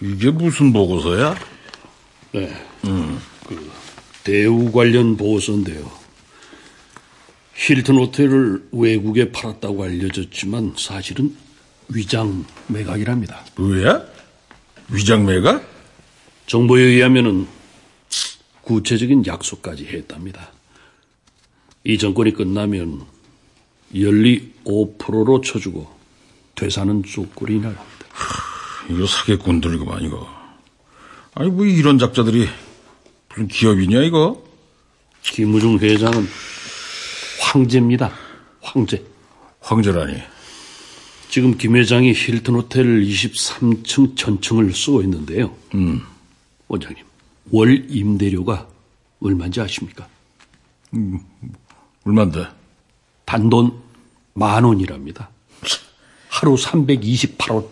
[0.00, 1.34] 이게 무슨 보고서야?
[2.32, 2.52] 네.
[2.84, 3.20] 음.
[3.46, 3.70] 그
[4.24, 6.01] 대우 관련 보고서인데요.
[7.64, 11.36] 힐튼 호텔을 외국에 팔았다고 알려졌지만 사실은
[11.88, 13.44] 위장 매각이랍니다.
[13.56, 14.02] 뭐야?
[14.90, 15.64] 위장 매각?
[16.46, 17.46] 정보에 의하면은
[18.62, 20.50] 구체적인 약속까지 했답니다.
[21.84, 23.02] 이 정권이 끝나면
[23.96, 25.88] 연리 5%로 쳐주고
[26.56, 28.06] 되사는 쪽골이 나갑니다.
[28.90, 30.28] 이거 사기꾼들이구만 이거.
[31.34, 32.48] 아니 뭐 이런 작자들이
[33.28, 34.44] 무슨 기업이냐 이거?
[35.22, 36.26] 김우중 회장은
[37.52, 38.10] 황제입니다.
[38.62, 39.04] 황제.
[39.60, 40.22] 황제라니.
[41.28, 45.54] 지금 김 회장이 힐튼 호텔 23층 전층을 쓰고 있는데요.
[45.74, 46.02] 음.
[46.68, 47.04] 원장님,
[47.50, 48.66] 월 임대료가
[49.20, 50.08] 얼마인지 아십니까?
[50.94, 51.20] 음,
[52.06, 52.46] 얼만데?
[53.26, 53.78] 단돈
[54.32, 55.28] 만 원이랍니다.
[56.28, 57.68] 하루 328원.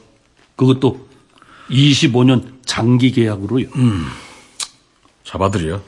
[0.57, 1.09] 그것도
[1.71, 3.69] 25년 장기 계약으로요.
[3.77, 4.07] 음.
[5.25, 5.83] 잡아들여.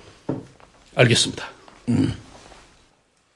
[0.94, 1.46] 알겠습니다.
[1.90, 2.14] 음.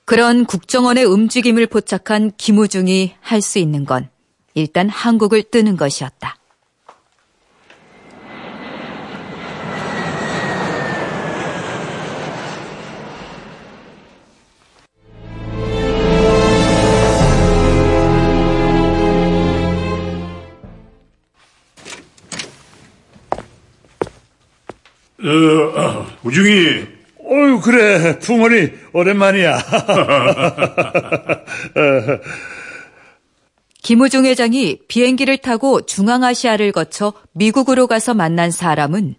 [0.07, 4.09] 그런 국정원의 움직임을 포착한 김우중이 할 수 있는 건
[4.55, 6.37] 일단 한국을 뜨는 것이었다.
[25.19, 26.96] 어, 우중이.
[27.29, 29.59] 어유 그래 풍원이 오랜만이야.
[33.83, 39.15] 김우중 회장이 비행기를 타고 중앙아시아를 거쳐 미국으로 가서 만난 사람은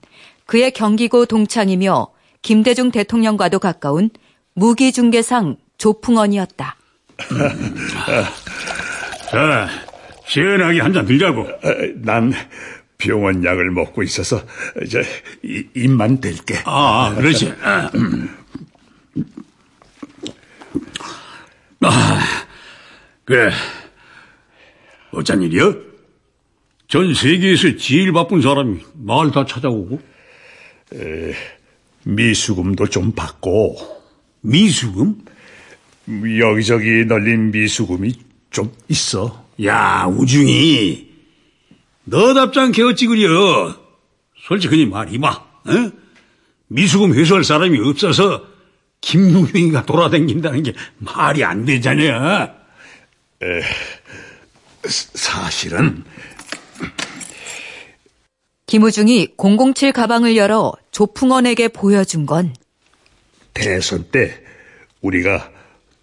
[0.45, 2.07] 그의 경기고 동창이며
[2.41, 4.09] 김대중 대통령과도 가까운
[4.55, 6.75] 무기중개상 조풍원이었다.
[9.31, 9.67] 자,
[10.25, 11.47] 시원하게 한 잔 들자고.
[12.03, 12.33] 난
[12.97, 14.41] 병원 약을 먹고 있어서
[14.83, 15.03] 이제
[15.75, 16.59] 입만 댈게.
[16.65, 17.53] 아, 그렇지.
[21.81, 22.19] 아,
[23.23, 23.51] 그래.
[25.11, 25.73] 어쩐 일이야?
[26.87, 29.99] 전 세계에서 제일 바쁜 사람이 날 다 찾아오고?
[30.95, 31.33] 에,
[32.05, 33.75] 미수금도 좀 받고.
[34.41, 35.23] 미수금?
[36.39, 38.13] 여기저기 널린 미수금이
[38.49, 39.45] 좀 있어.
[39.65, 41.06] 야, 우중이.
[42.07, 43.75] 너답지 않게 어찌 그려.
[44.47, 45.29] 솔직히 말이마.
[45.29, 45.91] 어?
[46.67, 48.45] 미수금 회수할 사람이 없어서
[49.01, 52.53] 김용용이가 돌아다닌다는 게 말이 안 되잖아.
[53.43, 53.61] 에,
[54.83, 56.03] 사실은
[58.65, 62.53] 김우중이 007 가방을 열어 조풍원에게 보여준 건
[63.53, 64.43] 대선 때
[65.01, 65.51] 우리가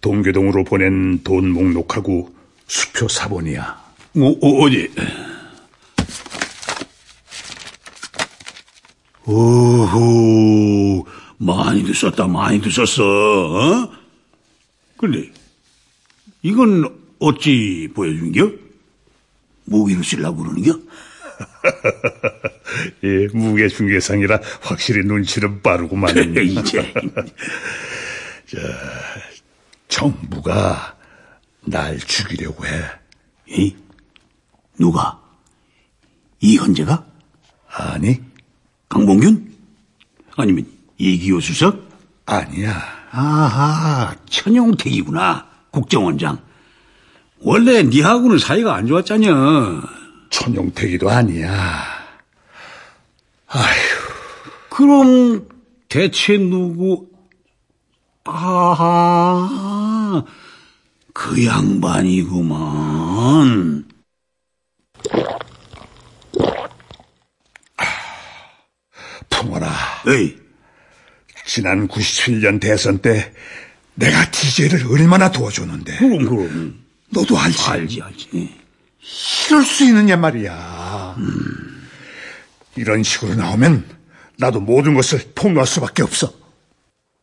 [0.01, 2.33] 동교동으로 보낸 돈 목록하고
[2.67, 3.85] 수표 사본이야.
[4.17, 4.89] 어, 어, 어디?
[9.27, 11.05] 오호,
[11.37, 13.91] 많이도 썼다, 많이도 썼어, 어?
[14.97, 15.31] 근데,
[16.43, 16.87] 이건
[17.19, 18.51] 어찌 보여준겨?
[19.65, 20.79] 무기로 쓰려고 그러는겨?
[23.03, 26.15] 예, 무게 중개상이라 확실히 눈치는 빠르구만.
[26.37, 26.93] 이제.
[28.45, 28.59] 자,
[29.87, 30.95] 정부가
[31.65, 32.71] 날 죽이려고 해.
[33.47, 33.75] 이?
[34.77, 35.19] 누가?
[36.41, 37.05] 이현재가?
[37.69, 38.21] 아니.
[38.89, 39.53] 강봉균?
[40.35, 40.65] 아니면
[40.97, 41.89] 이기호 수석?
[42.25, 42.81] 아니야.
[43.11, 45.47] 아하, 천용택이구나.
[45.71, 46.39] 국정원장.
[47.39, 49.81] 원래 니하고는 사이가 안 좋았잖여.
[50.29, 51.83] 천용택이도 아니야.
[53.47, 53.95] 아휴.
[54.69, 55.47] 그럼
[55.87, 57.07] 대체 누구?
[58.25, 59.45] 아하,
[61.13, 62.25] 그 양반이구만.
[69.35, 69.67] 풍원아.
[70.07, 70.37] 에이.
[71.45, 73.31] 지난 97년 대선 때
[73.93, 75.97] 내가 DJ를 얼마나 도와줬는데.
[75.97, 76.85] 그럼, 그럼.
[77.09, 77.69] 너도 알지?
[77.69, 78.55] 알지, 알지.
[79.47, 81.15] 이럴 수 있느냐 말이야.
[81.17, 81.87] 음.
[82.75, 83.85] 이런 식으로 나오면
[84.37, 86.33] 나도 모든 것을 폭로할 수밖에 없어.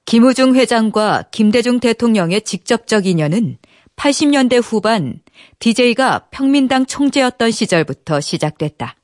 [0.04, 3.58] 김우중 회장과 김대중 대통령의 직접적 인연은
[3.96, 5.20] 80년대 후반
[5.58, 8.96] DJ가 평민당 총재였던 시절부터 시작됐다.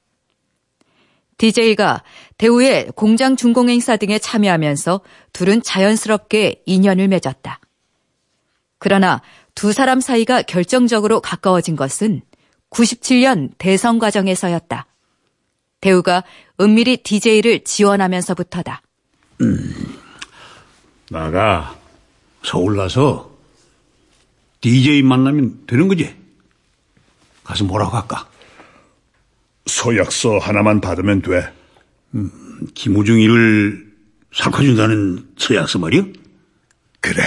[1.39, 2.03] DJ가
[2.37, 5.01] 대우의 공장 준공 행사 등에 참여하면서
[5.33, 7.61] 둘은 자연스럽게 인연을 맺었다.
[8.79, 9.23] 그러나
[9.55, 12.23] 두 사람 사이가 결정적으로 가까워진 것은
[12.71, 14.87] 97년 대선 과정에서였다.
[15.81, 16.25] 대우가
[16.61, 18.83] 은밀히 DJ를 지원하면서부터다.
[19.41, 19.99] 음,
[21.11, 21.77] 나가
[22.43, 23.31] 서울 나서
[24.61, 26.15] DJ 만나면 되는 거지?
[27.45, 28.29] 가서 뭐라고 할까?
[29.69, 31.53] 서약서 하나만 받으면 돼.
[32.15, 32.31] 음,
[32.75, 33.87] 김우중이를
[34.33, 36.07] 삭혀준다는 서약서 말이요?
[37.01, 37.23] 그래.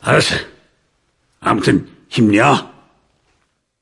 [0.00, 0.34] 알았어.
[1.40, 2.38] 아무튼 힘내.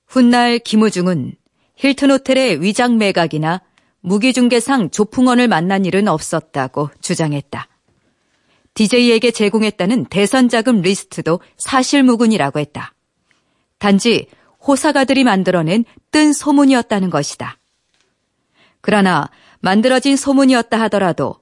[0.07, 1.35] 훗날 김우중은
[1.77, 3.63] 힐튼 호텔의 위장 매각이나
[4.01, 7.69] 무기중개상 조풍원을 만난 일은 없었다고 주장했다.
[8.75, 12.93] DJ에게 제공했다는 대선 자금 리스트도 사실무근이라고 했다.
[13.79, 14.29] 단지
[14.67, 17.59] 호사가들이 만들어낸 뜬 소문이었다는 것이다.
[18.81, 21.37] 그러나 만들어진 소문이었다 하더라도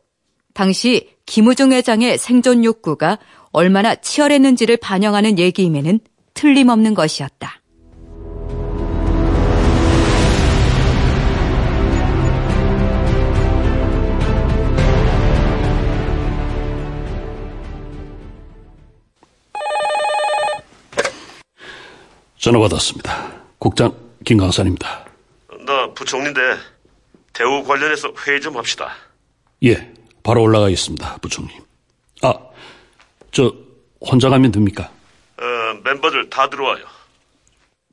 [0.52, 3.18] 당시 김우중 회장의 생존 욕구가
[3.50, 6.00] 얼마나 치열했는지를 반영하는 얘기임에는
[6.34, 7.60] 틀림없는 것이었다.
[22.44, 23.32] 전화 받았습니다.
[23.58, 23.90] 국장
[24.22, 25.06] 김강산입니다.
[25.64, 26.40] 나 부총리인데
[27.32, 28.92] 대우 관련해서 회의 좀 합시다.
[29.64, 29.90] 예,
[30.22, 31.58] 바로 올라가 있습니다, 부총님.
[32.20, 32.34] 아,
[33.32, 33.50] 저
[33.98, 34.90] 혼자 가면 됩니까?
[35.38, 35.44] 어,
[35.84, 36.84] 멤버들 다 들어와요.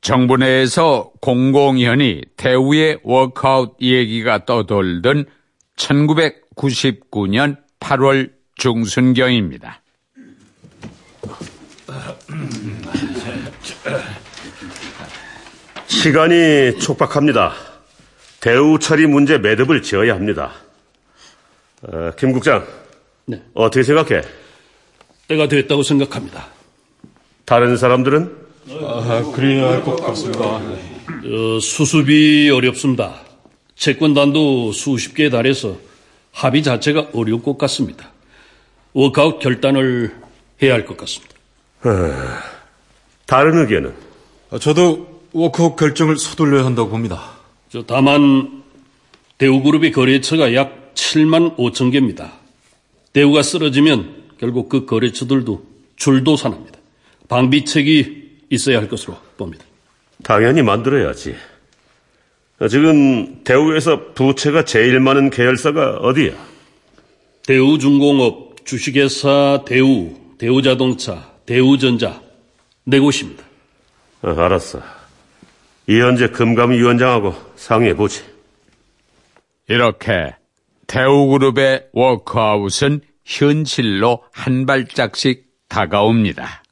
[0.02, 5.24] 정부 내에서 공공연히 대우의 워크아웃 얘기가 떠돌던
[5.76, 9.80] 1999년 8월 중순경입니다.
[15.96, 17.52] 시간이 촉박합니다.
[18.40, 20.52] 대우 처리 문제 매듭을 지어야 합니다.
[21.82, 22.66] 어, 김 국장,
[23.26, 23.42] 네.
[23.54, 24.22] 어떻게 생각해?
[25.28, 26.48] 때가 됐다고 생각합니다.
[27.44, 28.36] 다른 사람들은?
[28.80, 30.40] 아, 그래야 할 것 같습니다.
[30.44, 33.20] 어, 수습이 어렵습니다.
[33.76, 35.76] 채권단도 수십 개에 달해서
[36.32, 38.10] 합의 자체가 어려울 것 같습니다.
[38.94, 40.16] 워크아웃 결단을
[40.62, 41.34] 해야 할 것 같습니다.
[41.84, 41.90] 어,
[43.26, 43.94] 다른 의견은?
[44.50, 47.32] 아, 저도 워크아웃 결정을 서둘러야 한다고 봅니다.
[47.70, 48.62] 저 다만
[49.38, 52.32] 대우그룹의 거래처가 약 7만 5천 개입니다.
[53.12, 55.64] 대우가 쓰러지면 결국 그 거래처들도
[55.96, 56.78] 줄도산합니다.
[57.28, 59.64] 방비책이 있어야 할 것으로 봅니다.
[60.22, 61.34] 당연히 만들어야지.
[62.70, 66.32] 지금 대우에서 부채가 제일 많은 계열사가 어디야?
[67.46, 72.20] 대우중공업, 주식회사 대우, 대우자동차, 대우전자
[72.84, 73.42] 네 곳입니다.
[74.22, 75.01] 어, 알았어.
[75.88, 78.22] 이현재 금감위원장하고 상의해보지.
[79.68, 80.34] 이렇게
[80.86, 86.62] 대우그룹의 워크아웃은 현실로 한 발짝씩 다가옵니다.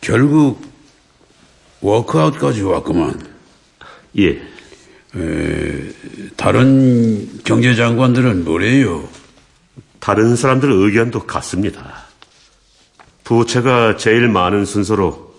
[0.00, 0.60] 결국
[1.80, 3.18] 워크아웃까지 왔구만.
[4.18, 4.30] 예.
[5.16, 5.90] 에,
[6.36, 9.08] 다른 경제장관들은 뭐래요?
[10.04, 12.04] 다른 사람들 의견도 같습니다.
[13.24, 15.34] 부채가 제일 많은 순서로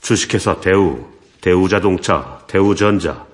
[0.00, 1.06] 주식회사 대우,
[1.40, 3.24] 대우자동차, 대우전자,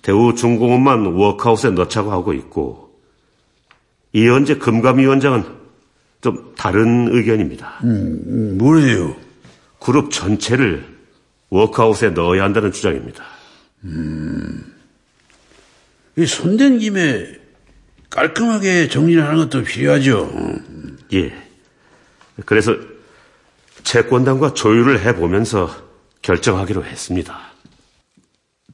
[0.00, 2.98] 대우중공업만 워크아웃에 넣자고 하고 있고
[4.14, 5.44] 이현재 금감위원장은
[6.22, 7.80] 좀 다른 의견입니다.
[7.84, 9.14] 음, 뭐래요?
[9.80, 10.82] 그룹 전체를
[11.50, 13.22] 워크아웃에 넣어야 한다는 주장입니다.
[13.84, 14.64] 음,
[16.16, 17.41] 이 손댄 김에
[18.12, 20.30] 깔끔하게 정리를 하는 것도 필요하죠.
[21.14, 21.32] 예.
[22.44, 22.76] 그래서
[23.82, 25.70] 채권단과 조율을 해보면서
[26.20, 27.38] 결정하기로 했습니다.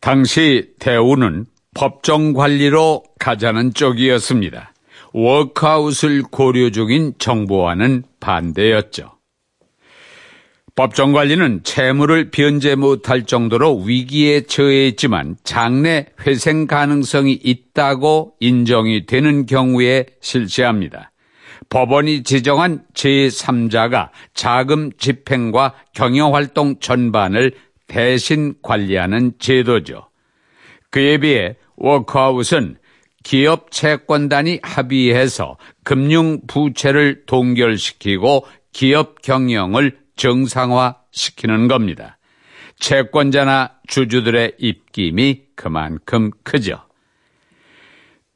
[0.00, 4.72] 당시 대우는 법정 관리로 가자는 쪽이었습니다.
[5.12, 9.17] 워크아웃을 고려 중인 정부와는 반대였죠.
[10.78, 19.44] 법정 관리는 채무를 변제 못할 정도로 위기에 처해 있지만 장래 회생 가능성이 있다고 인정이 되는
[19.44, 21.10] 경우에 실시합니다.
[21.68, 27.54] 법원이 지정한 제3자가 자금 집행과 경영활동 전반을
[27.88, 30.08] 대신 관리하는 제도죠.
[30.90, 32.76] 그에 비해 워크아웃은
[33.24, 42.18] 기업 채권단이 합의해서 금융 부채를 동결시키고 기업 경영을 정상화시키는 겁니다.
[42.78, 46.82] 채권자나 주주들의 입김이 그만큼 크죠.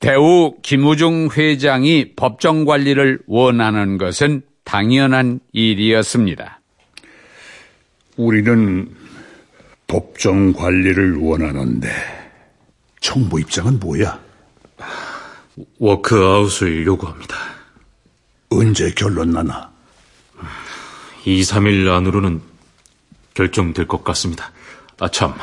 [0.01, 6.61] 대우 김우중 회장이 법정 관리를 원하는 것은 당연한 일이었습니다.
[8.17, 8.89] 우리는
[9.87, 11.89] 법정 관리를 원하는데
[13.01, 14.21] 정부 입장은 뭐야?
[15.79, 17.37] 워크아웃을 요구합니다.
[18.51, 19.72] 언제 결론 나나?
[21.25, 22.41] 2, 3일 안으로는
[23.35, 24.51] 결정될 것 같습니다.
[24.99, 25.35] 아, 참.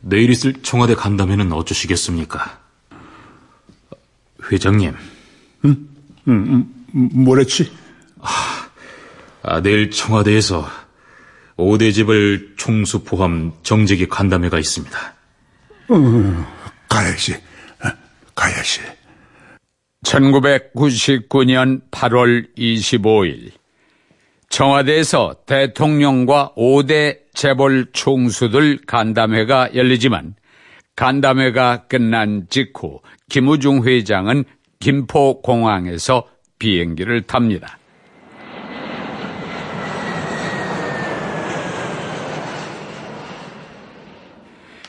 [0.00, 2.60] 내일 있을 청와대 간담회는 어쩌시겠습니까?
[4.50, 4.94] 회장님.
[5.64, 5.88] 응?
[6.28, 7.72] 응, 응 뭐랬지?
[8.20, 8.68] 아,
[9.42, 10.68] 아, 내일 청와대에서
[11.56, 15.14] 5대 재벌 총수 포함 정재기 간담회가 있습니다.
[15.90, 16.46] 음,
[16.88, 17.36] 가야지.
[18.34, 18.80] 가야지.
[20.04, 23.57] 1999년 8월 25일
[24.48, 30.34] 청와대에서 대통령과 5대 재벌 총수들 간담회가 열리지만
[30.96, 34.44] 간담회가 끝난 직후 김우중 회장은
[34.80, 36.26] 김포공항에서
[36.58, 37.78] 비행기를 탑니다.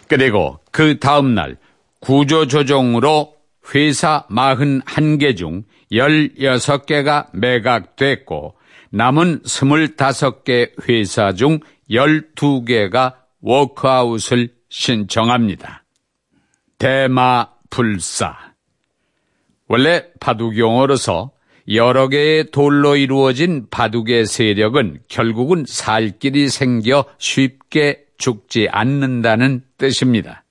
[0.08, 1.58] 그리고 그 다음날
[2.00, 3.36] 구조조정으로
[3.76, 8.56] 회사 41개 중 16개가 매각됐고
[8.92, 11.60] 남은 25개 회사 중
[11.90, 15.84] 12개가 워크아웃을 신청합니다.
[16.78, 18.36] 대마 불사
[19.68, 21.32] 원래 바둑 용어로서
[21.72, 30.44] 여러 개의 돌로 이루어진 바둑의 세력은 결국은 살 길이 생겨 쉽게 죽지 않는다는 뜻입니다.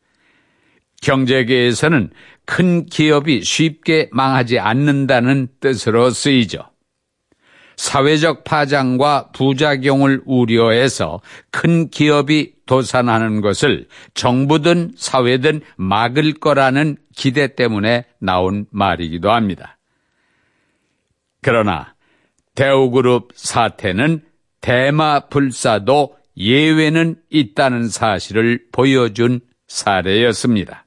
[1.03, 2.11] 경제계에서는
[2.45, 6.61] 큰 기업이 쉽게 망하지 않는다는 뜻으로 쓰이죠.
[7.79, 11.20] 사회적 파장과 부작용을 우려해서
[11.53, 19.79] 큰 기업이 도산하는 것을 정부든 사회든 막을 거라는 기대 때문에 나온 말이기도 합니다.
[21.41, 21.95] 그러나
[22.57, 24.22] 대우그룹 사태는
[24.61, 30.85] 대마 불사도 예외는 있다는 사실을 보여준 사례였습니다.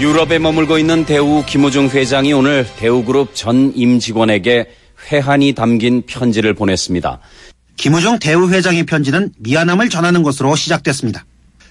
[0.00, 4.66] 유럽에 머물고 있는 대우 김우중 회장이 오늘 대우그룹 전 임직원에게
[5.10, 7.20] 회한이 담긴 편지를 보냈습니다.
[7.76, 11.24] 김우중 대우 회장의 편지는 미안함을 전하는 것으로 시작됐습니다.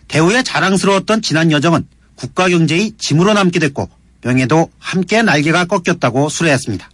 [0.08, 3.90] 대우의 자랑스러웠던 지난 여정은 국가 경제의 짐으로 남게 됐고
[4.22, 6.90] 명예도 함께 날개가 꺾였다고 수레했습니다.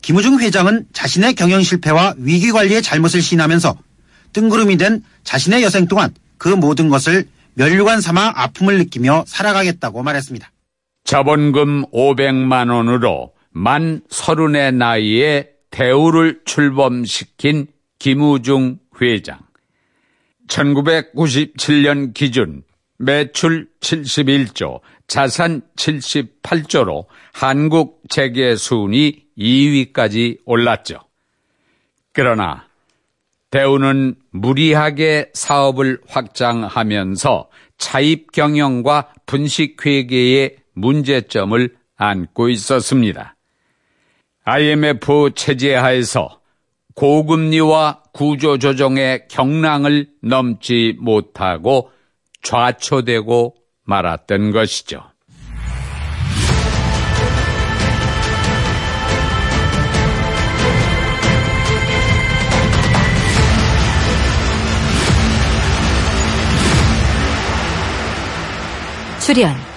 [0.00, 3.76] 김우중 회장은 자신의 경영 실패와 위기 관리의 잘못을 시인하면서
[4.32, 10.50] 뜬구름이 된 자신의 여생 동안 그 모든 것을 면류관 삼아 아픔을 느끼며 살아가겠다고 말했습니다.
[11.10, 17.66] 자본금 500만 원으로 만 서른의 나이에 대우를 출범시킨
[17.98, 19.40] 김우중 회장.
[20.46, 22.62] 1997년 기준
[22.96, 31.00] 매출 71조, 자산 78조로 한국 재계 순위 2위까지 올랐죠.
[32.12, 32.68] 그러나
[33.50, 43.36] 대우는 무리하게 사업을 확장하면서 차입 경영과 분식 회계의 문제점을 안고 있었습니다.
[44.44, 46.40] IMF 체제 하에서
[46.94, 51.90] 고금리와 구조조정의 경랑을 넘지 못하고
[52.42, 53.54] 좌초되고
[53.84, 55.02] 말았던 것이죠.
[69.20, 69.69] 출연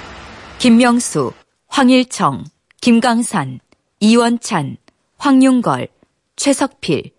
[0.64, 1.34] 김명수,
[1.68, 2.46] 황일청,
[2.80, 3.60] 김강산,
[4.00, 4.78] 이원찬,
[5.18, 5.90] 황윤걸,
[6.38, 7.12] 최석필,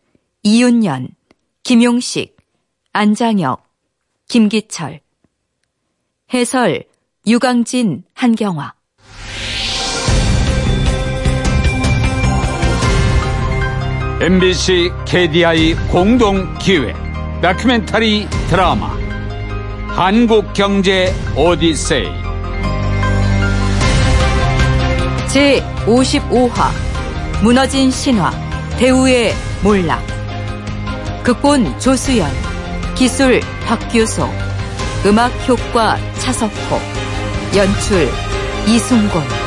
[0.45, 1.09] 이윤연,
[1.62, 2.38] 김용식,
[2.95, 3.62] 안장혁,
[4.30, 5.01] 김기철.
[6.32, 6.84] 해설
[7.26, 8.72] 유강진, 한경화.
[14.22, 16.97] MBC KDI 공동 기획
[17.42, 18.97] 다큐멘터리 드라마
[19.88, 22.24] 한국 경제 오디세이
[25.35, 26.70] 제 55화
[27.43, 28.30] 무너진 신화
[28.78, 30.01] 대우의 몰락.
[31.24, 32.30] 극본 조수연
[32.95, 34.30] 기술 박규소
[35.07, 36.78] 음악 효과 차석호
[37.57, 38.09] 연출
[38.68, 39.43] 이순곤